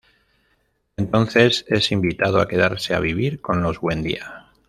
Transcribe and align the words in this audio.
Entonces, 0.97 1.63
es 1.67 1.91
invitado 1.91 2.41
a 2.41 2.47
quedarse 2.47 2.95
a 2.95 2.99
vivir 2.99 3.39
con 3.39 3.61
los 3.61 3.79
Buendía. 3.79 4.49